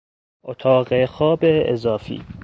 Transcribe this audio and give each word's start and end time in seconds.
اتاق 0.43 1.05
خواب 1.05 1.39
اضافی 1.65 2.25